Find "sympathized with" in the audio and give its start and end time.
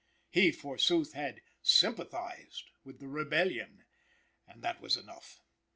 1.61-2.97